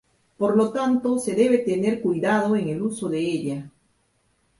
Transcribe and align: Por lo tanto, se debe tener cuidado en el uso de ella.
Por 0.39 0.57
lo 0.57 0.71
tanto, 0.71 1.19
se 1.19 1.35
debe 1.35 1.59
tener 1.59 2.01
cuidado 2.01 2.55
en 2.55 2.69
el 2.69 2.81
uso 2.81 3.07
de 3.07 3.19
ella. 3.19 3.69